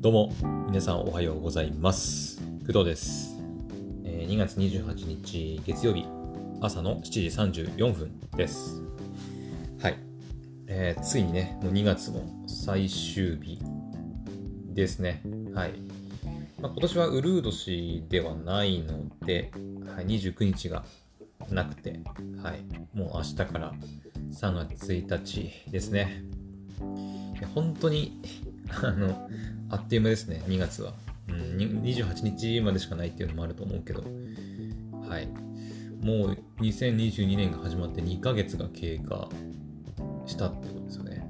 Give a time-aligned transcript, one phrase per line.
[0.00, 0.32] どうも、
[0.68, 2.40] 皆さんおはようございます。
[2.66, 3.36] 工藤です。
[4.02, 6.06] 2月28日月曜日、
[6.62, 8.80] 朝の7時34分です。
[9.78, 9.98] はい。
[10.68, 13.58] えーついにね、もう2月も最終日
[14.72, 15.20] ですね。
[15.54, 15.74] はい。
[16.62, 19.52] まあ、今年はウルー年ではないので、
[19.94, 20.82] はい、29日が
[21.50, 22.00] なくて、
[22.42, 22.62] はい。
[22.94, 23.74] もう明日から
[24.32, 26.24] 3月1日ですね。
[27.54, 28.18] 本当に、
[28.82, 29.28] あの、
[29.70, 30.94] あっという間ですね、2月は。
[31.28, 34.02] うん、28日までしかないっていうのもあると思うけど、
[35.08, 35.28] はい。
[36.02, 39.28] もう2022年が始まって2ヶ月が経過
[40.26, 41.28] したってことですよね。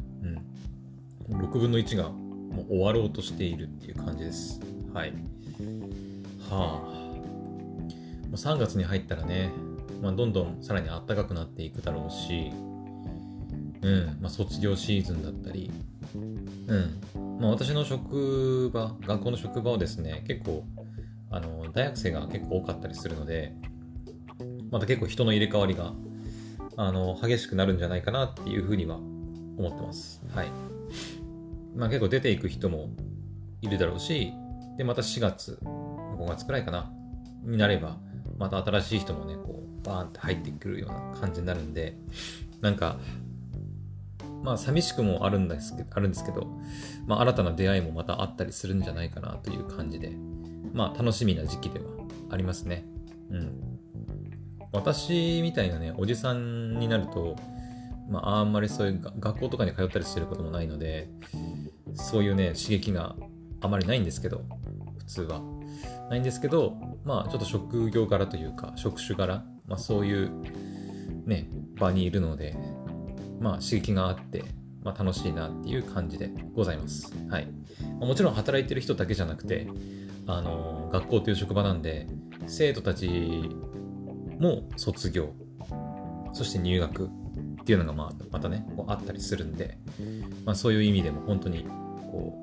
[1.31, 1.41] うん。
[1.41, 4.61] 6分の1がもう終わろうとしているっていう感じです。
[4.95, 5.13] はい。
[6.49, 7.01] はあ。
[8.31, 9.51] もう3月に入ったらね、
[10.01, 12.51] まあ、どんどんさらに暖かくなっていくだろうし、
[13.83, 15.71] うん、まあ、卒業シーズンだったり、
[16.69, 17.30] うん。
[17.41, 20.63] まあ、私の職場、学校の職場はですね、結構、
[21.31, 23.55] あの、大学生が結構多かったりするので、
[24.71, 25.95] また結構人の入れ替わりが、
[26.77, 30.23] あの、激しくなるんじゃないかなっていうふうには思ってます。
[30.35, 30.51] はい。
[31.75, 32.91] まあ結構出ていく人も
[33.63, 34.35] いるだろうし、
[34.77, 36.93] で、また4月、5月くらいかな、
[37.43, 37.97] になれば、
[38.37, 41.97] また新しい人もね、こう、バーンって入ってくるような感じになるんで、
[42.61, 42.99] なんか、
[44.43, 46.47] まあ寂しくもあるんですけど、あるんですけど、
[47.07, 50.17] まあ新たな出会いもまたあったりするんじゃないかなという感じで、
[50.73, 51.87] まあ楽しみな時期では
[52.31, 52.85] ありますね。
[53.31, 53.79] うん。
[54.73, 57.37] 私みたいなね、おじさんになると、
[58.09, 61.11] まああんまりそういう学校とかに通ったりしてることもないので、
[61.95, 63.17] そういうね、刺激が
[63.61, 64.45] あまりないんですけど、
[64.99, 65.43] 普通は。
[66.09, 70.31] ないんですけど、まあちょっと職業柄というか、職種柄、まあそういう
[71.27, 71.49] ね、
[71.79, 72.57] 場にいるので、
[73.41, 74.45] まあ刺激があって、
[74.83, 77.13] まあ楽しいなっていう感じでございます。
[77.29, 77.49] はい。
[77.99, 79.67] もちろん働いてる人だけじゃなくて、
[80.27, 82.07] あの、学校という職場なんで、
[82.47, 83.09] 生徒たち
[84.39, 85.33] も卒業、
[86.33, 89.79] そして入学っていうのがまあまたね、こうあったりするんで、
[90.45, 91.65] まあそういう意味でも本当に、
[92.11, 92.39] こ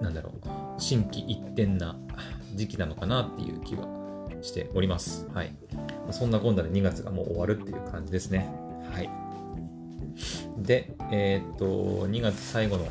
[0.00, 1.96] う、なんだろう、心機一転な
[2.54, 3.86] 時期なのかなっていう気は
[4.42, 5.26] しております。
[5.32, 5.54] はい。
[6.10, 8.50] そんな今度で2月がもう終わるっていう感じですね。
[8.92, 9.08] はい。
[10.72, 12.88] で、えーっと、2月最後の、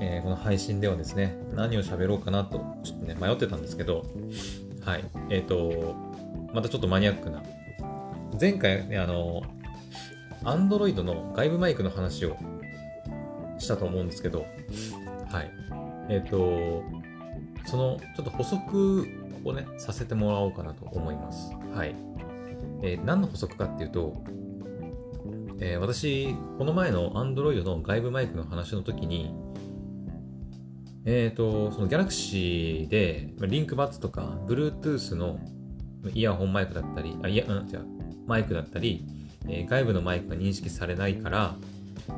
[0.00, 4.06] えーこの配信ではですね、何を喋ろうかなと、ちょっとね、迷ってたんですけど、
[4.82, 5.04] はい。
[5.28, 5.94] えーっと、
[6.54, 7.42] またちょっとマニアックな、
[8.40, 9.42] 前回ね、あの、
[10.44, 12.38] Android の外部マイクの話を
[13.58, 14.46] したと思うんですけど、
[15.28, 15.50] はい。
[16.08, 16.82] えっ、と、
[17.66, 19.06] その、ちょっと補足
[19.44, 21.52] をね、させてもらおうかなと思います。
[21.74, 21.94] はい。
[22.82, 24.24] えー何の補足かっていうと、
[25.58, 29.34] えー私、この前の Android の外部マイクの話の時に、
[31.06, 35.38] えっ、と、その Galaxy で、リンクバッツとか、Bluetooth の
[36.12, 37.86] イヤホンマイクだったり、あ、いや、うん、違う、
[38.26, 39.06] マイクだったり、
[39.48, 41.56] えー外部のマイクが認識されないから、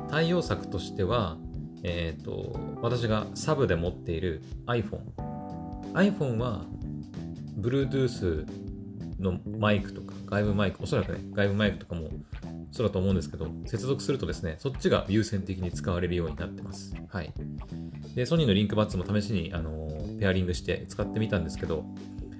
[0.09, 1.37] 対応策としては、
[1.83, 4.99] えっ、と、私がサブで持っている iPhone。
[5.93, 6.65] iPhone は、
[7.57, 8.45] Bluetooth
[9.17, 12.09] のマイクとか、外部マイク、おそらくね、外部マイクとかも
[12.71, 16.93] そうだと思うんですけど、接続するとですね、そっちが優先的に使われるようになってます。
[17.09, 17.33] はい。
[18.15, 21.85] で、ソニーのリンクバッツも試しに、あのペアリングして使ってみたんですけど、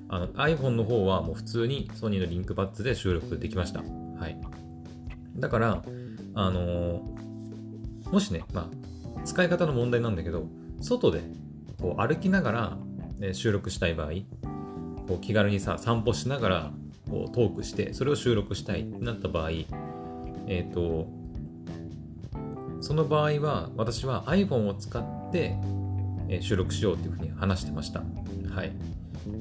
[0.08, 3.82] あの iPhone の方はもう普通にソニーのリンクバッツで収録できました。
[3.82, 4.40] はい。
[5.38, 5.84] だから、
[6.36, 7.02] あの
[8.12, 10.48] もしね、まあ、使い方の問題なんだけど、
[10.82, 11.22] 外で
[11.80, 12.78] こう歩きながら、
[13.20, 14.12] ね収録したい場合、
[15.08, 16.72] こう気軽にさ、散歩しながら
[17.10, 19.50] こうトークして、それを収録したいってなった場合、
[20.50, 21.08] えっ、と、
[22.82, 25.56] その場合は、私は iPhone を使って、
[26.42, 28.04] 収録しようっていうふうに話してました。
[28.54, 28.74] はい。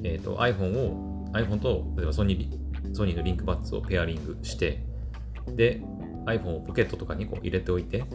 [0.03, 4.85] えっ、と、iPhone を、iPhone と、例えばソニー、ソニーのリンクバッツをペアリングして、
[5.55, 5.81] で、
[6.25, 8.05] iPhone をポケットとかにこう入れておいて、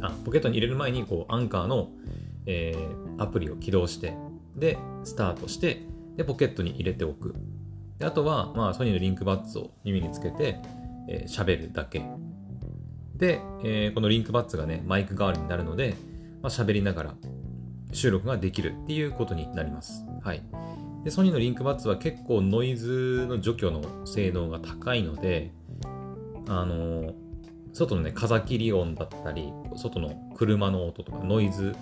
[0.00, 1.90] あ、ポケットに入れる前に、こう、アンカーの、
[2.46, 4.16] えーアプリを起動して、
[4.56, 5.82] で、スタートして、
[6.16, 7.34] で、ポケットに入れておく。
[7.98, 10.60] であとは、まあ、ソニーのリンクバッツを耳につけて、
[11.08, 12.02] えー喋るだけ。
[13.16, 15.94] で、えーこのリンクバッツがね、マイク代わりになるので、
[16.42, 17.14] まあ、喋りながら
[17.92, 20.04] 収録ができるっていうことになります。
[20.22, 20.42] はい。
[21.04, 25.52] で、ソニーのリンクバッツは結構ノイズの除去の性能が高いので、
[26.48, 27.14] あのー
[27.74, 31.74] 外のね、風切り音だったり、外の車の音とかノイズ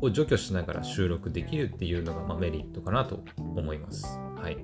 [0.00, 4.06] を除去しながら収録できるっていうのが、まあ、メリットかなと思います。
[4.36, 4.56] はい。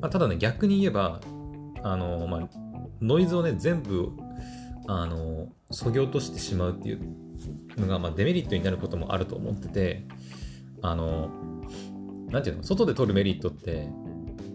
[0.00, 1.20] まあ、ただね、逆に言えば、
[1.82, 2.48] あのまあ、
[3.00, 4.12] ノイズをね、全部
[4.86, 7.00] あの、そぎ落としてしまうっていう
[7.76, 10.04] のが、まあ、デメリットになることもあると思ってて、
[10.82, 11.30] あの、
[12.30, 13.88] なんていうの、外で撮るメリットって、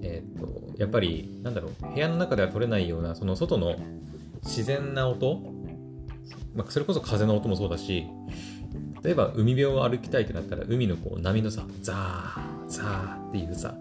[0.02, 3.78] えっ、と、やっぱり、なんだろう、部屋の中では撮れないような、その外の
[4.44, 5.42] 自然な音、
[6.54, 8.06] まあ、それこそ風の音もそうだし、
[9.04, 13.76] 例えば海辺を歩きたいってなったら、海のこう波のさ、ザー、ザーっていうさ、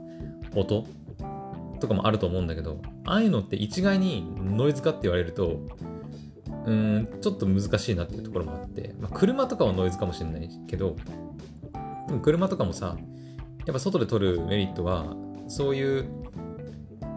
[0.55, 0.87] 音
[1.85, 5.61] とかもあると思うんだけど、ああいうのって一概にノイズかって言われると、
[6.67, 10.97] うーん、ちょっと難しいなっていうところもあって、まあ、車とかはノイズかもしれないけど、
[12.09, 12.97] でも車とかもさ、
[13.67, 15.15] やっぱ外で撮るメリットは、
[15.47, 16.07] そういう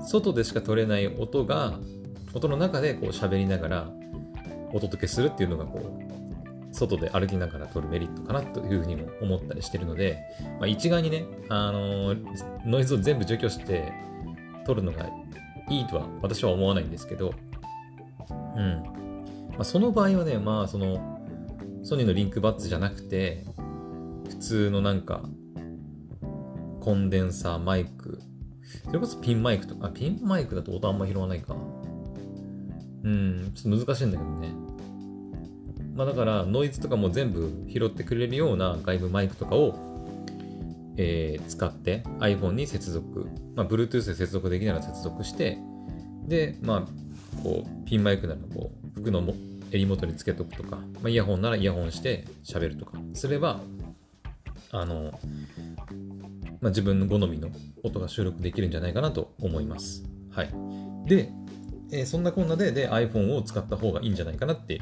[0.05, 1.79] 外でしか撮れない音が、
[2.33, 3.91] 音の中でこう喋りながら
[4.73, 10.19] お届けするっていうのがこう、外で歩きながら撮るメリットかなというふうにも思ったりしてるので、
[10.59, 13.93] まあ、一概にね、あのー、ノイズを全部除去して
[14.67, 15.09] 撮るのが
[15.69, 17.33] いいとは私は思わないんですけど、
[18.29, 18.83] うん。
[19.51, 21.17] まあ、その場合はね、まあその、
[21.83, 23.45] ソニーのリンクバッツじゃなくて、
[24.27, 25.23] 普通のなんか、
[26.81, 28.19] コンデンサーマイク、
[28.85, 31.55] それこそピンマイクとか、ピンマイクだと音あんま拾わないか。
[33.03, 34.49] うん、ちょっと難しいんだけどね。
[35.95, 39.96] まあだからノイズとかも全部拾ってくれるような外部マイクとかを、
[40.97, 45.57] えー、使って iPhone に接続、まあ Bluetooth で接続できなら接続して、
[46.27, 49.33] で、まあ、こう、ピンマイクならこう、服のも
[49.71, 53.61] 襟元につけとくとか、まあ、イヤホンならイヤホンして喋るとかすれば、
[54.71, 55.11] あの、
[56.59, 57.49] まあ、自分の好みの
[57.83, 60.03] 音が収録できるんじゃないかなと思います。
[60.31, 60.49] はい。
[61.05, 61.31] で、
[61.91, 64.81] えー、そんなこんなでで iPhone を使った方がいいんじゃないかなって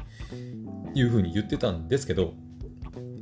[0.94, 2.34] いうふうに言ってたんですけど、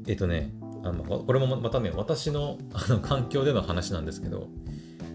[0.07, 0.51] えっ、ー、とね、
[0.85, 4.49] あのこれもまたね、私の あの環境での話なんですけど、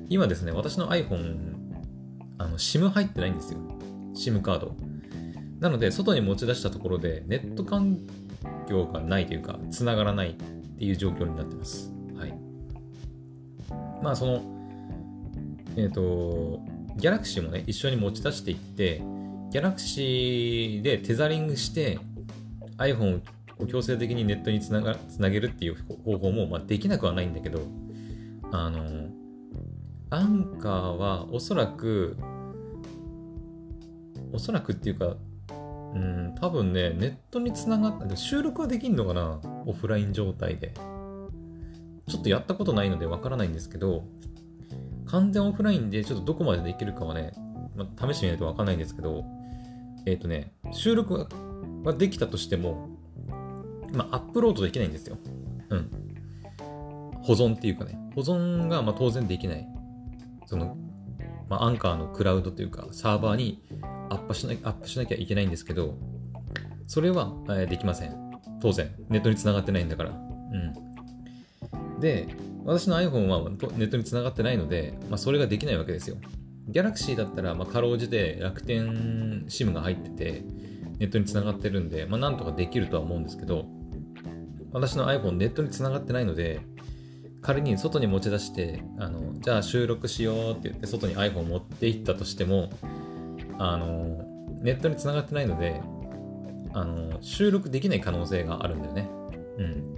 [0.09, 1.55] 今ですね、私の iPhone、
[2.39, 3.59] あの SIM 入ってないんですよ。
[4.15, 4.75] SIM カード。
[5.59, 7.99] なので、外に持ち出したところで、ネット環
[8.67, 11.93] 境がないというか、繋がらないっていう状況になってます。
[12.15, 12.33] はい。
[14.01, 14.41] まあ、その、
[15.75, 16.61] えっ、ー、と、
[16.97, 19.01] ギャラクシーもね、一緒に持ち出していって、
[19.51, 21.99] ギャラクシーでテザリングして
[22.77, 23.19] iPhone を
[23.67, 25.75] 強制的にネットにつながつなげるっていう
[26.05, 27.61] 方法も、まあ、できなくはないんだけど、
[28.51, 29.09] あの、
[30.09, 32.17] アンカーはおそらく、
[34.33, 35.17] おそらくっていうか、
[35.93, 40.73] うん、多分ね、ネットにつながった、収録はできんのかなオフライン状態で。
[42.07, 44.03] ちょっとやったことないのでわからないんですけど、
[45.05, 47.33] 完全オフラインでちょっとどこまでできるかはね、
[47.75, 49.23] まあ、試してみないとわかんないんですけど、
[50.05, 51.27] えっ、ー、とね、収録
[51.83, 52.89] はできたとしても、
[53.93, 55.17] まあ、アップロードできないんですよ。
[55.69, 55.91] うん。
[57.21, 59.67] 保存っていうかね、保存がまあ当然できない。
[60.45, 60.77] その、
[61.49, 63.63] まあ、アンカーのクラウドというか、サーバーに
[64.09, 65.97] アップしなアップしなきゃいけないんですけど、
[66.87, 68.15] それは、えー、できません。
[68.61, 68.91] 当然。
[69.09, 70.09] ネットに繋がってないんだから。
[70.09, 70.13] う
[71.97, 71.99] ん。
[71.99, 72.27] で、
[72.65, 76.17] 私の iPhone はネットにつながってないので、まあ、それができないわけですよ。
[76.71, 80.43] Galaxy だったら、まあ、かろうじて楽天 SIM が入ってて、
[80.99, 83.65] ネットにつながってるんで、まあ、なんとかできるとは思うんですけど、
[84.71, 86.61] 私の iPhone ネットにつながってないので、
[87.41, 92.69] 仮に外に持ち出して、あの、じゃあ収録しようって言って外に iPhone 持って行ったとしても、
[93.57, 94.25] あの、
[94.61, 95.81] ネットにつながってないので、
[96.73, 99.09] あの、収録できない可能性があるんだよね。
[99.57, 99.95] うん。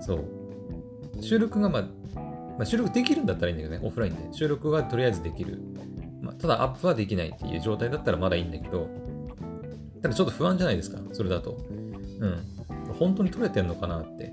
[0.00, 1.22] そう。
[1.22, 4.32] 収録がまあ、まあ、収録できるんだったらいいんだけどね、オフラインで。
[4.32, 5.60] 収録がとりあえずできる。
[6.22, 8.88] まあ、ただアップはできないっていう状態だったらまだいいんだけど、
[10.02, 11.58] ただちょっと不安じゃないですか、それだと。
[12.20, 12.55] うん。
[12.98, 14.32] 本当に撮れてんのかなって。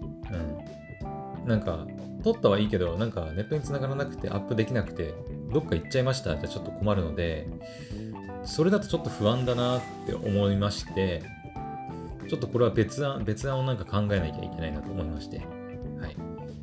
[1.42, 1.48] うん。
[1.48, 1.86] なんか、
[2.24, 5.14] 撮ったはいいけど、なんかネットに繋がらなくてアップできなくて、
[5.52, 7.48] どっか行っちゃいましたじゃちょっと困るので、
[8.46, 11.24] それだとちょっと不安だなって思いまして、
[12.30, 15.40] ちょっとこれは別案、別案をなんか考えなきゃいけないなと思いまして。
[16.00, 16.16] はい。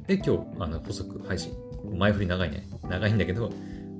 [0.06, 1.52] で、今日、あの、補足配信。
[1.96, 2.66] 前振り長いね。
[2.88, 3.50] 長いんだけど、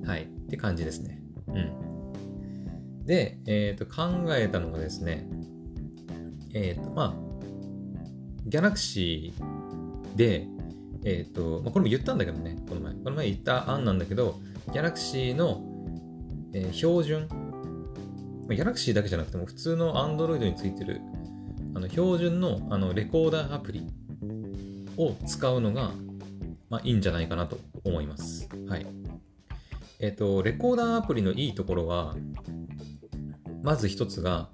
[0.04, 0.22] はい。
[0.24, 1.22] って感じですね。
[1.48, 3.04] うん。
[3.04, 5.28] で、えっ、ー、と、考えたのがですね、
[6.54, 7.29] えっ、ー、と、まあ、
[8.50, 10.48] ギャラクシーで、
[11.04, 12.94] えっ、ー、と、まあ、これも言ったんだけどね、この前。
[12.94, 14.40] この前言った案なんだけど、
[14.72, 15.62] ギャラクシーの、
[16.52, 17.36] えー、標準、ま
[18.50, 21.00] あ、ギャラクシーだけじゃなくても、普通の Android についてる、
[21.74, 23.86] あの標準のあのレコーダーアプリ
[24.96, 25.92] を使うのが、
[26.68, 28.48] まあ、いいんじゃないかなと思います。
[28.68, 28.86] はい。
[30.00, 32.16] えっ、ー、と、レコーダーアプリのいいところは、
[33.62, 34.48] まず一つが、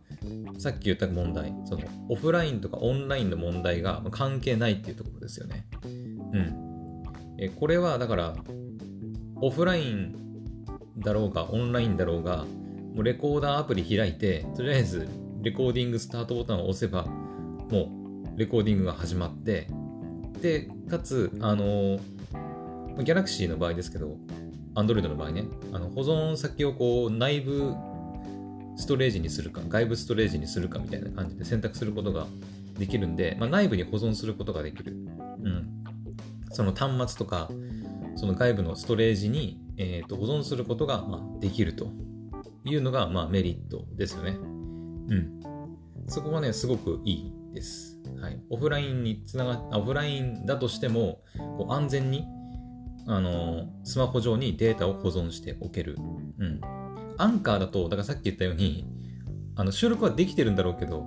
[0.58, 5.66] さっき言った問題、そのオフラインとかオンラインの問題が関係ないっていうところですよね。
[5.84, 6.66] うん。
[7.38, 8.34] えこれはだから、
[9.40, 10.16] オフライン
[10.98, 12.44] だろうがオンラインだろうが、
[12.94, 15.08] もうレコーダーアプリ開いて、とりあえず
[15.42, 17.90] レコーディングスタートボタンを押せば、も
[18.34, 19.68] うレコーディングが始まって、
[20.40, 21.98] で、かつ、あの、
[23.02, 24.16] ギャラクシーの場合ですけど、
[24.74, 27.74] Android の場合ね、あの保存先をこう内部
[28.76, 32.26] ストレージにするか、外部ストレージにするかみたいな感じで選択することが
[32.78, 34.92] できるんで、まあ、内部に保存することができる。
[34.92, 35.84] うん。
[36.50, 37.50] その端末とか、
[38.16, 41.90] その外部のストレージに、えー、と保存することが、まあ、できると
[42.64, 44.30] いうのが、まあ、メリットですよね。
[44.30, 45.40] うん。
[46.08, 47.98] そこはね、すごくいいです。
[48.20, 48.40] はい。
[48.50, 52.26] オフラインにつながオフラインだとしても、こう安全に、
[53.08, 55.96] あのスマホ上にデータを保存しておける。
[56.38, 56.60] うん。
[57.18, 58.86] アンカーだと、だからさっき言ったように、
[59.54, 61.06] あの収録はできてるんだろうけど、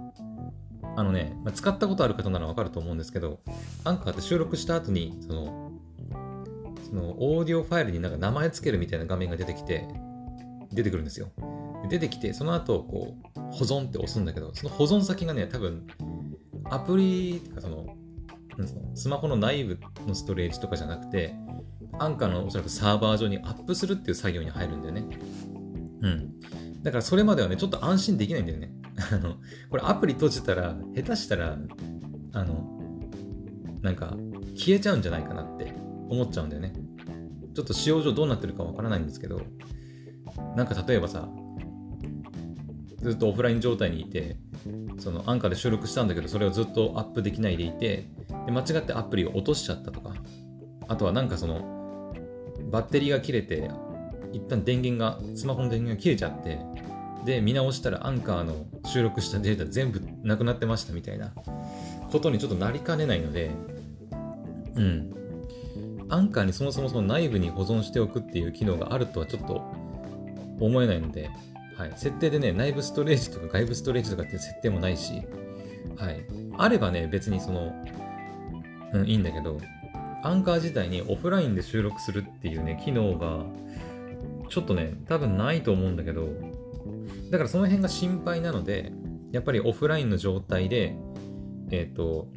[0.95, 3.39] あのね、まあ、使ったことある方ならわかると思うんですけど、
[3.83, 5.71] アンカーって収録した後に、その、
[6.89, 9.87] そのオーディオファイルになんか名前つけるみたいな画面が出てきて、
[10.71, 11.31] 出てくるんですよ。
[11.89, 15.87] 出てきて、その後、こう、保存って押すんだけど、その保存先がね、多分、
[16.65, 17.95] アプリとかその、
[18.93, 21.35] スマホの内部のストレージとかじゃなくて、
[21.97, 25.05] アンカーのおそらくサーバー上にアップするっていう作業に入るんだよね。
[26.01, 26.39] うん。
[26.83, 28.71] だからそれまではね、ちょっと安心できないんだよね。
[29.11, 29.35] あの、
[29.69, 31.57] これアプリ閉じたら、下手したら、
[32.33, 32.79] あの、
[33.81, 34.15] なんか、
[34.55, 35.73] 消えちゃうんじゃないかなって
[36.09, 36.73] 思っちゃうんだよね。
[37.53, 39.41] ちょっと使用上どうなってるかわからないんですけど、
[40.55, 41.29] なんか例えばさ、
[43.01, 44.37] ずっとオフライン状態にいて、
[44.99, 48.09] そのアンカーで収録したんだけど、それをずっとアップできないでいて、
[48.45, 50.13] で間違ってアプリを落としちゃったとか、
[50.87, 52.13] あとはなんかその、
[52.71, 53.69] バッテリーが切れて、
[54.33, 56.59] 一旦電源が、スマホの電源が切れちゃって、
[57.25, 61.33] で、見直したらアンカーの収録したデータ全部なくなってましたみたいな
[62.11, 63.51] ことにちょっとなりかねないので、
[64.75, 65.13] うん。
[66.09, 69.61] アンカーにそもそもその内部に保存しておくっていう機能があるとはちょっと
[70.59, 71.29] 思えないので、
[71.77, 75.21] はい、設定でね、内部ストレージとか外部ストレージとかっていう設定もないし、
[75.97, 76.25] はい、
[76.57, 77.73] あればね、別にその、
[78.93, 79.59] うん、いいんだけど、
[80.23, 83.45] アンカー自体にオフラインで収録するっていうね、機能が、
[84.49, 86.27] ちょっとね、多分ないと思うんだけど、
[87.31, 88.91] だからその辺が心配なので、
[89.31, 90.95] やっぱりオフラインの状態で、
[91.71, 92.27] えっ、ー、と、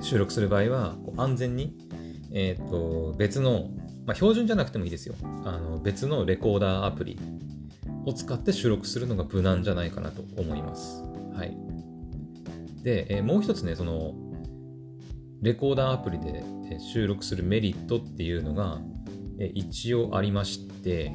[0.00, 1.76] 収録する場合は、安全に、
[2.32, 3.70] えっ、ー、と、別の、
[4.06, 5.14] まあ、標準じゃなくてもいいですよ。
[5.44, 7.18] あの別のレコーダーアプリ
[8.06, 11.02] を使って収録するのが無難じゃないかなと思います。
[11.34, 11.56] はい。
[12.82, 14.14] で、えー、もう一つね、その、
[15.42, 16.44] レコーダーアプリで
[16.92, 18.80] 収録するメリットっていうのが、
[19.46, 21.12] 一応ありまして、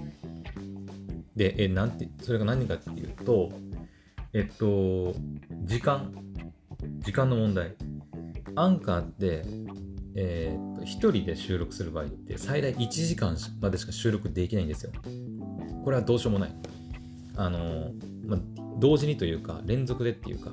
[1.36, 3.52] で、え、なんて、それが何かっていうと、
[4.34, 5.14] えっと、
[5.64, 6.14] 時間、
[7.00, 7.76] 時間の問題。
[8.56, 9.44] アンカーって、
[10.16, 14.92] えー、っ、1人で収録する場合って最大1時間までしか収録できないんですよ。
[15.84, 16.56] これはどうしようもない。
[17.36, 17.92] あの、
[18.26, 18.40] まあ、
[18.80, 20.52] 同時にというか、連続でっていうか、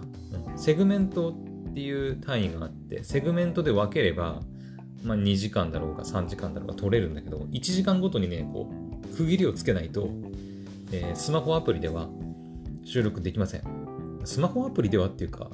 [0.48, 4.42] うん、セグメントっていう単位があって、セグメントで分ければ、
[5.02, 8.70] まあ、2時間だろうが3時間だろうが取れるんだけど、1時間ごとにね、こ
[9.04, 10.08] う、区切りをつけないと、
[10.92, 12.08] えー、スマホアプリでは
[12.84, 13.62] 収録できません。
[14.24, 15.50] スマホアプリではっていうか、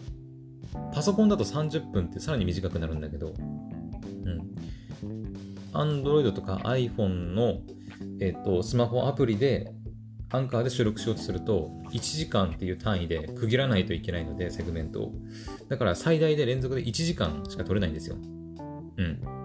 [0.92, 4.54] パソコンだと30分ってさらに短くなるんだけど、うん。
[5.72, 7.60] Android とか iPhone の、
[8.20, 9.72] えーと、スマホアプリで
[10.30, 15.14] アンカーで収録しようとすると、1時間っていう単位で区切らないといけないので、セグメントを。
[15.68, 18.16] だから最大で連続で1時間しか取れないんですよ。
[18.16, 19.38] うん。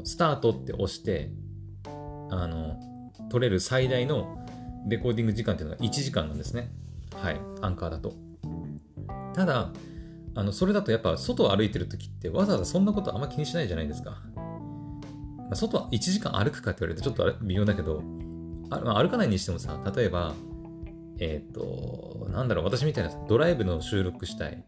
[0.00, 1.30] の、スタートって押して、
[2.30, 2.78] あの、
[3.30, 4.44] 取れる最大の
[4.86, 6.70] レコーディング時間っていうのが1時間なんですね。
[7.14, 8.14] はい、アンカーだと。
[9.34, 9.72] ただ、
[10.34, 14.22] あのそれだとやっぱ外を歩いてる時ってわざわざそんなことあんま気にしないじゃないですか。
[15.36, 18.02] まあ、外は1時間歩くかって言われるとちょっと微妙だけど、
[18.70, 20.34] あまあ、歩かないにしてもさ、例えば、
[21.18, 24.64] えっ、ー、と、なんだろう、私みたいなドライブの収録したい、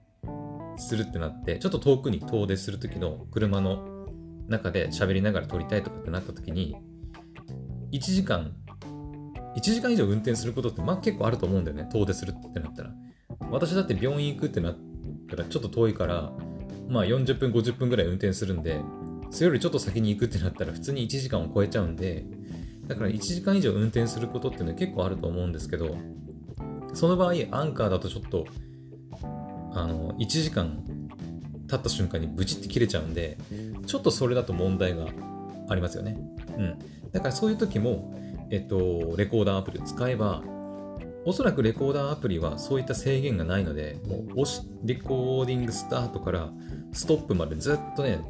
[0.76, 3.91] するってなって、ちょっと遠くに遠出する時の車の
[4.48, 6.76] 中で喋りながら撮りたいとかってなった時に、
[7.92, 8.54] 1時間
[9.56, 11.88] 1時間以上運転することってまあ結構あると思うんだよね。
[11.92, 12.90] 遠出するってなったら。
[13.50, 14.78] 私だって病院行くってなっ
[15.28, 16.32] たらちょっと遠いから
[16.88, 18.80] まあ40分50分ぐらい運転するんで
[19.30, 22.24] それよりちょっと先に行くってなったら普通に1時間を超えちゃうんで
[22.86, 25.96] だから1時間以上運転することっていうのは結構あると思うんですけど
[26.94, 28.46] その場合アンカーだとちょっと
[29.74, 30.84] あの1時間
[31.72, 33.36] 経った瞬間にブチって切れちゃうんで
[33.86, 35.06] ちょっとそれだと問題が
[35.68, 36.16] ありますよね
[36.56, 36.78] うん
[37.10, 38.14] だからそういう時も
[38.52, 40.42] えっと、レコーダーアプリを使えば、
[41.24, 46.50] おそらくレコーダーアプリはそういった制限がないので、もう押し、レコーディングスタートから
[46.92, 48.20] ストップまでずっとね、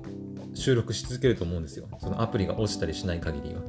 [0.55, 1.89] 収録し続けると思うんですよ。
[1.99, 3.63] そのアプリが落ちたりしない限りは。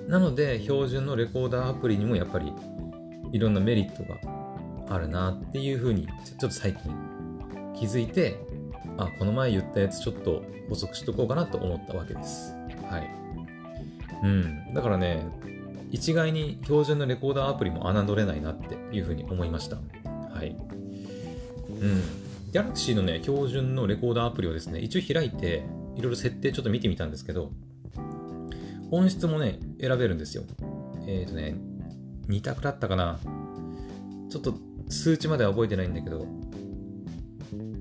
[0.00, 0.08] うん。
[0.08, 2.52] なので、標準のレコーダーアプリにもやっぱり
[3.30, 4.18] いろんなメリットが
[4.92, 6.92] あるなっていうふうにちょっと最近
[7.74, 8.38] 気づいて
[8.96, 12.54] あこの前言ったやつちょっと補足しとこうかなと思ったわけです。
[12.88, 13.10] はい。
[14.22, 14.74] うん。
[14.74, 15.26] だからね
[15.90, 19.76] 一概に標準のレコーダーアプリも侮れないなっていうふうに思いました。
[19.76, 20.56] はい。
[21.68, 22.02] うん。
[22.52, 25.64] ギャラクシーのね標準のレコーダーアプリをですね一応開いて
[25.96, 27.52] いろいろ設定ちょっと見てみたんですけど
[28.90, 30.44] 音質もね選べるんですよ。
[31.06, 31.56] えっ、ー、とね
[32.28, 33.18] 2択だったかな。
[34.30, 34.54] ちょっと
[34.88, 36.26] 数値までは覚えてないんだけど、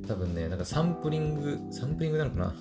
[0.09, 2.53] 多分ね、なんかサンプリング、サンプリングなのかな？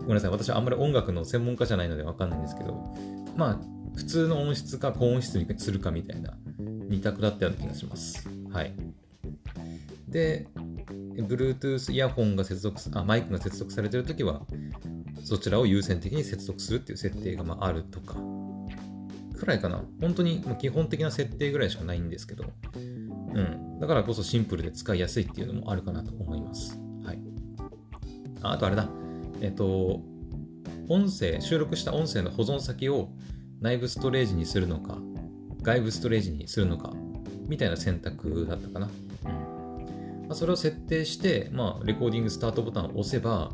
[0.00, 2.74] ごめんなさい、私はあんまり音楽の専門家じゃないのでわかんないんですけど、
[3.36, 3.58] まあ、
[3.94, 8.28] 普通の音質か高音質にするかみたいな2択だったような気がします。
[8.50, 8.74] はい。
[10.08, 10.48] で、
[11.14, 14.42] Bluetooth イヤホンが接続あ、マイクが接続されてるときは、
[15.22, 18.16] そちらを優先的に接続するっていう設定がまああるとか、
[19.38, 19.84] くらいかな。
[20.00, 22.44] 本当に基本的な設定ぐらいしかないんですけど、
[22.74, 23.71] うん。
[23.82, 26.78] だからこそシンプルで使いやすいっていうのもあるかなと思います。
[27.04, 27.18] はい。
[28.40, 28.88] あとあれだ。
[29.40, 30.00] えっと、
[30.88, 33.08] 音声、収録した音声の保存先を
[33.60, 34.98] 内部ストレージにするのか、
[35.62, 36.92] 外部ストレージにするのか、
[37.48, 38.88] みたいな選択だったかな。
[39.26, 43.50] うんまあ、それを設定して、まあ、レコーディングスタートボタンを押せば、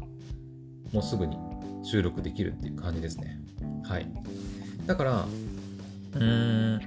[0.93, 1.39] もうすぐに
[1.83, 3.41] 収録できるっていう感じですね。
[3.83, 4.07] はい。
[4.85, 5.27] だから、
[6.17, 6.81] うーん、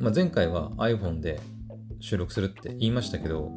[0.00, 1.38] まあ、前回は iPhone で
[2.00, 3.52] 収録するって言いましたけど、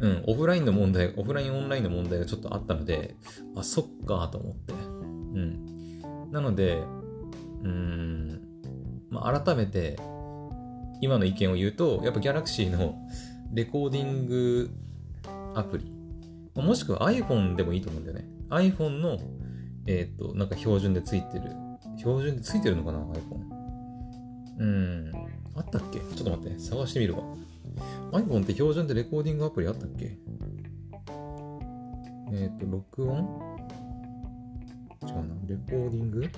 [0.00, 3.16] うん、オフラインの問題、オフラインオンラインの問題がちょっとあったので、
[3.54, 4.72] あ、そっかと思って。
[4.72, 6.30] うん。
[6.30, 6.82] なので、
[7.62, 8.40] うーん、
[9.10, 9.98] まあ、改めて、
[11.02, 12.96] 今の意見を言うと、やっぱ Galaxy の
[13.52, 14.70] レコーディング
[15.54, 15.92] アプリ、
[16.54, 18.28] もしくは iPhone でもいいと思うんだよね。
[18.48, 19.18] iPhone の、
[19.86, 21.44] えっ、ー、と、なんか標準でついてる
[21.96, 23.60] 標準でついてるのかな ?iPhone。
[24.58, 25.12] うん。
[25.56, 25.98] あったっけ？
[25.98, 27.22] ちょっと待って、探してみるわ。
[28.12, 30.16] iPhone って標準でレコーディングアプリあったっけ？
[32.32, 33.18] えっ、ー、と、録音？
[35.02, 35.34] 違うな。
[35.46, 36.30] レコーディング？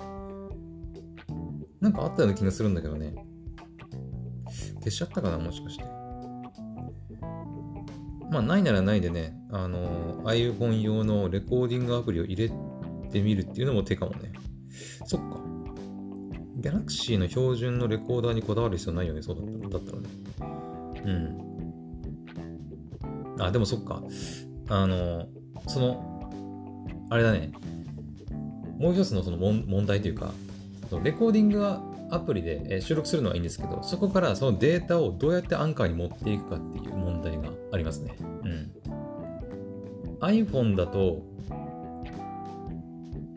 [1.79, 3.13] なんかあったような気がするんだけどね。
[4.79, 5.83] 消しちゃったかなもしかして。
[8.31, 12.51] まあ、ないならないでね、あの、iPhone 用のレコーディングアプリを入れ
[13.11, 14.33] てみるっていうのも手かもね。
[15.05, 15.42] そっか。
[16.63, 20.09] ギャラクシーの標準のレコーダーにこだわる必要ないよね、そうだっただったらね。
[21.05, 21.11] う
[23.41, 23.43] ん。
[23.43, 24.01] あ、でもそっか。
[24.69, 25.27] あの、
[25.67, 26.31] その、
[27.09, 27.51] あれだね。
[28.79, 30.31] もう一つのその問題というか、
[31.03, 31.81] レコーディングア
[32.25, 38.15] プリで収録するのはいいんですけど、そこからそのデータをどうやってアンカーに持っていくかっていう問題がありますね。
[38.21, 38.71] うん。
[40.21, 41.23] iPhone だと、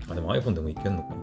[0.08, 1.15] あ、でも iPhone でもいけるのか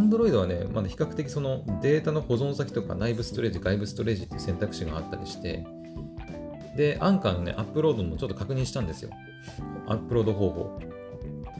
[0.00, 5.66] Android はね、まだ比較的そのデータの保存先とか内部ストレージ、外部ストレージっていう選択肢があったりして、
[6.76, 9.10] で、アンカーのね、アップロードもちょっと確認したんですよ。
[9.86, 10.80] アップロード方法。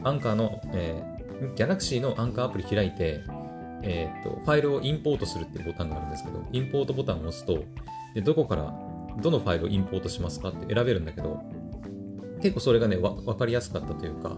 [0.03, 3.21] アンカーの、えー、Galaxy のアンカーアプリ開いて、
[3.83, 7.63] えー、と、ファイルをインポートするっていうボタンがあるんですけど、インポートボタンを押すと、
[8.15, 8.73] でどこから、
[9.21, 11.41] どのファイルをインポートしますかって選べるんだけど、
[12.41, 14.37] 結構それがね、わ分かりやすかったというか、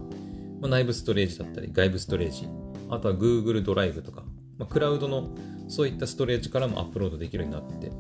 [0.62, 2.48] ま、内部ストレージだったり、外部ストレージ、
[2.94, 4.24] あとは Google ドライブとか、
[4.58, 5.30] まあ、クラウドの
[5.68, 7.92] そういったストレージからもアップロードできるようになって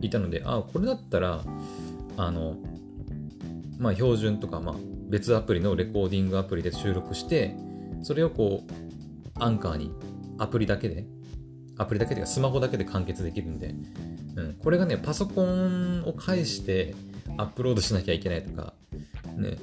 [0.00, 1.42] いたので、ああ、これだったら、
[2.16, 2.56] あの、
[3.78, 4.74] まあ、標準とか、まあ、
[5.08, 7.56] 別アプリのレコーディングアプリで収録して、
[8.02, 8.72] それをこう、
[9.40, 9.92] アンカーに
[10.38, 11.06] アプリだけで、
[11.78, 13.74] アプリだけでスマホだけで完結できるんで、
[14.36, 16.94] うん、これがね、パソコンを介して
[17.36, 18.74] アップロードしなきゃいけないとか、
[19.36, 19.58] ね、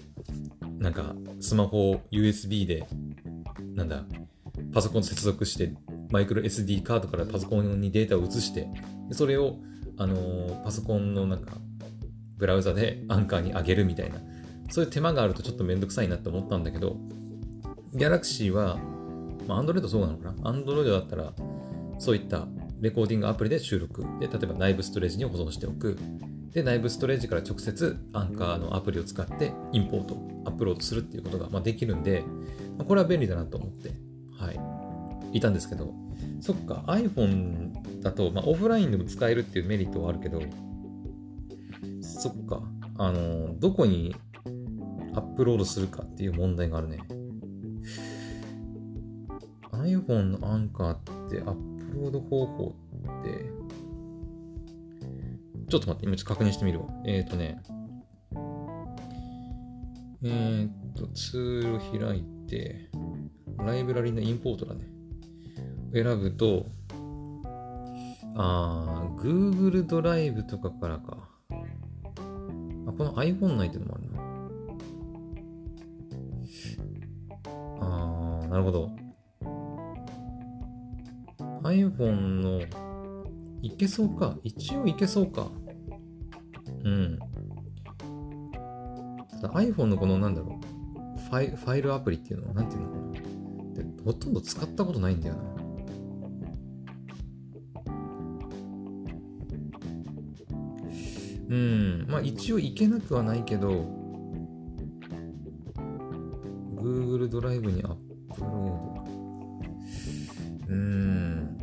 [0.80, 2.88] なんか、スマホを USB で、
[3.76, 4.06] なんだ、
[4.76, 5.74] パソコン接続して、
[6.12, 8.68] マイクロ SD カードからパソコンにデータを移して、
[9.12, 9.56] それを、
[9.98, 11.54] あのー、パソコンのなんか、
[12.36, 14.18] ブラウザでアンカーに上げるみたいな、
[14.70, 16.98] そういう手間があるとちょっとめんどくさいなって思ったんだけど、
[17.94, 18.78] Galaxy は、
[19.48, 21.32] まあ、Android そうなのかな ?Android だったら、
[21.98, 22.46] そういった
[22.82, 24.04] レコーディングアプリで収録。
[24.20, 25.98] で、例えば内部ストレージに保存しておく。
[26.52, 32.26] で、内部ストレージから直接アンカーのアプリを使ってインポート、アップロードするっていうことが、まあ、できるんで、
[32.78, 33.92] まあ、これは便利だなと思って、
[34.38, 34.52] は
[35.32, 35.94] い、いたんですけど、
[36.42, 40.42] そっか、iPhone だと、まあ、オフラインでも使えるっていうメリットはあるけど、
[42.02, 42.62] そっか、
[42.98, 44.16] あの、どこに
[45.14, 47.00] アップロードするかっていう問題があるね。
[49.72, 52.76] iPhone のアンカーってアップロード方法
[53.22, 53.46] って、
[55.70, 56.88] ちょっと待って、今ちょっと確認してみるわ。
[57.06, 57.62] えっ、ー、とね、
[60.24, 62.90] えー、っと、ツール開いて、
[63.64, 64.88] ライブラリのインポートだね。
[65.94, 66.66] 選ぶと、
[68.36, 71.30] あー、Google ドライブとかからか。
[71.50, 74.22] あ、この iPhone 内ってのもあるな。
[77.80, 78.92] あー、なるほど。
[81.64, 82.62] iPhone の、
[83.62, 84.38] いけそうか。
[84.44, 85.50] 一応いけそうか。
[86.84, 87.20] うん。
[89.42, 91.20] ただ iPhone のこの、なんだろう。
[91.22, 93.35] ファイファイルアプリっていうのは、なんていうのかな。
[94.06, 95.42] ほとんど使ったことないんだよな。
[101.50, 102.06] うん。
[102.08, 103.72] まあ一応いけなくはないけど、
[106.76, 107.96] Google ドライブにアッ
[108.36, 108.50] プロー
[110.68, 110.74] ド。
[110.74, 111.58] うん。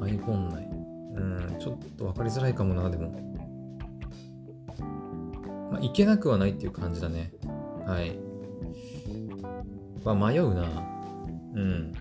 [0.00, 0.68] iPhone 内。
[1.14, 3.10] うん、ちょっと分かりづらいかもな、でも。
[5.72, 7.32] まあ、いけなくはないっていう感じだね。
[7.86, 8.27] はい。
[10.14, 10.62] まあ、迷うな。
[11.54, 11.92] うん。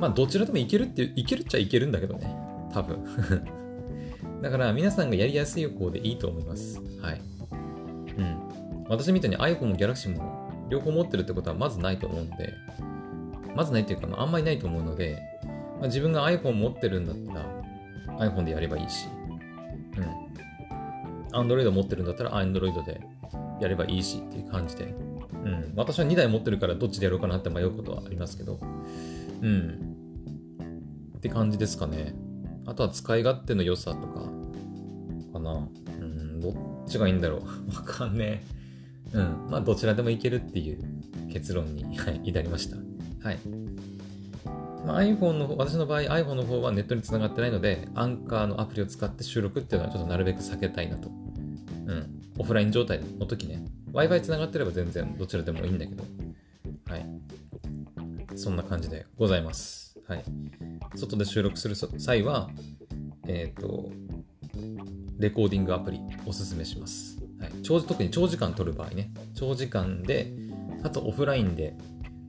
[0.00, 2.34] まあ、どちらでもいけるって、いけるっちゃいけるんだけどね。
[2.72, 3.04] 多分。
[4.42, 6.80] だから、皆さんがやりやすい方でいいと思います。
[7.00, 7.20] はい。
[8.18, 8.84] うん。
[8.88, 12.54] 私みたいに iPhone も Galaxy も両方持ってるってことはまずないと思うので、
[13.54, 15.18] まずないっていうか、あ、あんまりないと思うので、
[15.78, 19.08] まあ、自分が iPhone 持ってるんだったら iPhone でやればいいし、
[19.96, 21.38] うん。
[21.38, 23.00] Android 持ってるんだったら Android で
[23.60, 24.94] やればいいしっていう感じで、
[25.44, 25.72] うん。
[25.76, 28.58] 私は2台持ってるからどっちでやろうかなって迷うことはありますけど、
[29.42, 29.96] うん。
[31.16, 32.14] って感じですかね。
[32.66, 34.30] あとは使い勝手の良さとか、
[35.32, 35.68] かな。
[36.00, 36.54] うん、どっ
[36.88, 37.40] ちがいいんだろう。
[37.74, 38.42] わかんね
[39.14, 39.16] え。
[39.16, 39.50] うん。
[39.50, 40.78] まあ、どちらでもいけるっていう
[41.32, 42.76] 結論に、はい、至りました。
[42.76, 43.38] はい。
[44.86, 51.10] まあ、iPhone の私の場合 iPhone の方はネットにつながってないので、アンカーのアプリを使って収録っていうのはちょっとなるべく避けたいなと。
[51.86, 52.06] うん。
[52.38, 53.64] オフライン状態の時ね。
[53.98, 56.04] Wi-Fi つながってれば全然どちらでもいいんだけど。
[56.88, 57.06] はい。
[58.36, 59.98] そんな感じでございます。
[60.06, 60.24] はい。
[60.94, 62.48] 外で収録する際は、
[63.26, 63.90] えっ、ー、と、
[65.18, 67.18] レコーディングアプリおすすめします。
[67.40, 69.10] はい、長特に長時間撮る場合ね。
[69.34, 70.32] 長時間で、
[70.84, 71.76] あとオフラインで、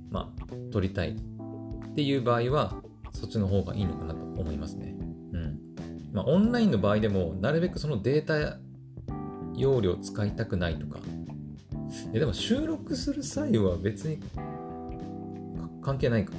[0.10, 2.82] まあ、撮りたいっていう場合は、
[3.13, 4.95] そっちの方がいいのかなと思いますね。
[5.34, 5.60] うん。
[6.13, 8.58] まあ、オンラインの場合でも、なるべくそのデータ
[9.55, 10.99] 容量使いたくないとか。
[12.13, 14.19] えでも収録する際は別に
[15.82, 16.34] 関係ないか。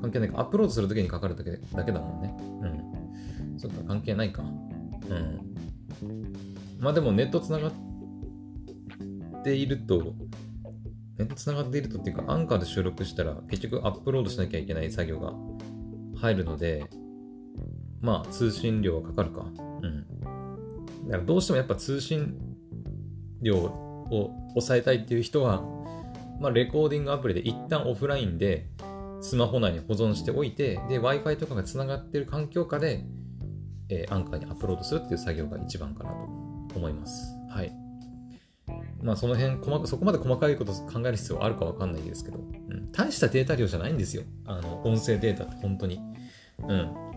[0.00, 0.40] 関係ないか。
[0.40, 2.34] アップロードするときにかかるだけだけだもんね。
[2.62, 3.58] うん。
[3.58, 4.42] そっか、関係ないか。
[4.42, 5.40] うん。
[6.78, 7.72] まあでもネットつながっ
[9.44, 10.14] ていると、
[11.18, 15.34] ネットつながっているとっていうか、アンカーで収録したら結局アップロードしなきゃいけない作業が
[16.18, 16.86] 入るので、
[18.00, 19.44] まあ通信料はかかるか。
[19.82, 20.06] うん。
[21.06, 22.38] だからどうしてもやっぱ通信
[23.42, 25.62] 量を抑えたいっていう人は、
[26.40, 28.66] まあレコーディングアプリで一旦オフラインで
[29.20, 33.04] スマホ内に保存しておいて、で、Wi-Fi とかがつながっている環境下で、
[33.88, 37.34] えー、アンカーにアップロードするっていう作業が一番かなと思います。
[37.50, 37.72] はい。
[39.02, 42.42] まあその辺細そこまで細かいこと考える必要あるかわかんないですけど、う
[42.74, 44.22] ん、大したデータ量じゃないんですよ。
[44.46, 46.00] あの、音声データって本当に。
[46.68, 47.10] うん。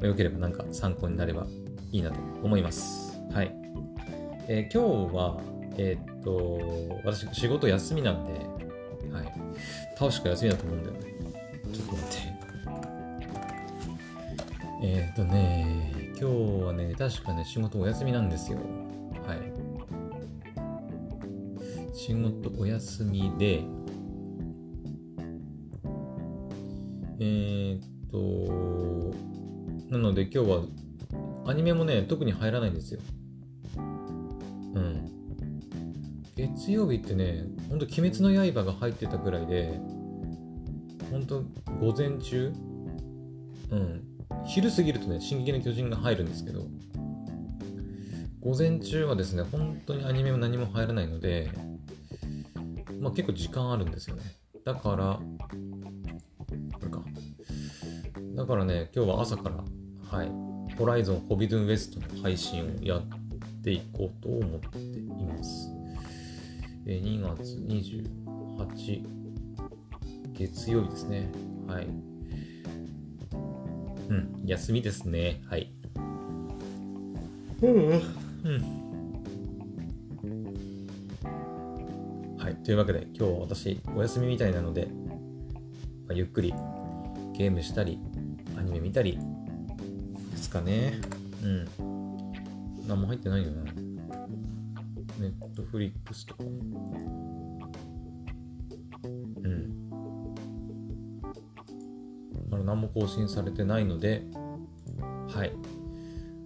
[0.03, 1.47] あ、よければなんか参考になれば
[1.91, 3.19] いいなと思います。
[3.33, 3.55] はい。
[4.47, 5.41] えー、今日は、
[5.79, 8.33] えー、っと、私仕事休みなんで、
[9.11, 9.33] はい。
[9.97, 11.04] 倒しか休みだと思うんだよね。
[14.87, 18.59] えー、とね、今日はね、確かね、仕事お休みなんですよ。
[19.27, 19.41] はい。
[21.97, 23.65] 仕事お休みで、
[27.19, 29.15] えー、っと、
[29.91, 30.65] なので今日は
[31.47, 33.01] アニメもね、特に入らないんですよ。
[33.79, 33.81] う
[34.81, 35.11] ん。
[36.37, 39.81] 月曜日ってね、ほんと鬼滅の刃が入ってたぐらいで、
[41.11, 41.43] ほんと
[41.81, 42.53] 午前中
[43.71, 44.14] うん。
[44.47, 46.67] 昼過ぎるとね、進撃の巨人が入るんですけど、
[48.41, 51.51] 午前中はですね、本当にアニメも何も入らないので、
[53.01, 54.23] まあ結構時間あるんですよね。
[54.65, 55.19] だから、
[56.73, 57.03] これか。
[58.35, 59.57] だからね、今日は朝から、
[60.11, 60.31] はい、
[60.77, 63.03] ホライゾン・ホビドゥン・ウェストの配信をやっ
[63.63, 65.71] ていこうと思っています。
[66.87, 69.03] え2月28
[70.35, 71.31] 月曜日ですね。
[71.67, 72.14] はい。
[74.09, 75.43] うん、休みですね。
[75.49, 75.73] はい。
[77.63, 77.91] うん。
[82.39, 82.57] はい。
[82.63, 84.89] というわけで、今日は私、お休みみたいなので、
[86.07, 86.53] まあ、ゆっくり
[87.33, 87.99] ゲームしたり、
[88.59, 89.19] アニメ見たり、
[90.31, 91.01] ですかね。
[91.43, 91.67] うん。
[92.87, 93.65] 何も入ってないよな。
[95.19, 96.45] ネットフリックスとか。
[102.65, 104.23] 何も更新されてないので、
[105.29, 105.53] はい。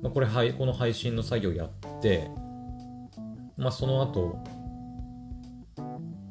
[0.02, 2.31] まあ、これ、はい、この配信の作業やって、
[3.57, 4.38] まあ、その後、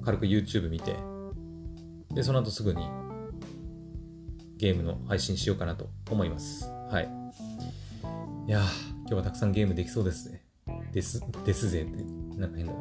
[0.03, 0.95] 軽く YouTube 見て、
[2.13, 2.87] で、その後すぐに
[4.57, 6.69] ゲームの配信しようかなと思います。
[6.89, 7.09] はい。
[8.47, 8.61] いや
[9.01, 10.43] 今日はたくさんゲームできそうですね。
[10.93, 12.03] です、ですぜって、
[12.39, 12.79] なんか変だな。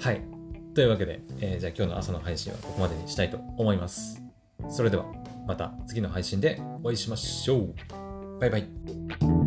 [0.00, 0.22] はい。
[0.74, 4.22] というわけで、えー、じゃあ今日の朝の配信はここまでにしたいと思います。
[4.70, 5.04] それでは、
[5.48, 7.74] また次の配信でお会いしましょう。
[8.38, 9.37] バイバイ。